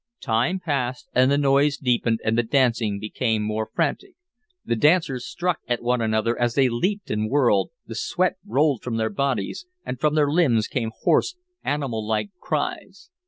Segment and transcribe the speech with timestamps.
[0.21, 4.15] Time passed, and the noise deepened and the dancing became more frantic.
[4.65, 8.97] The dancers struck at one another as they leaped and whirled, the sweat rolled from
[8.97, 13.11] their bodies, and from their lips came hoarse, animal like cries.